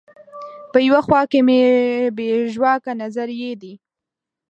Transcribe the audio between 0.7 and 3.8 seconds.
په یوه خوا کې مو بې ژواکه نظریې دي.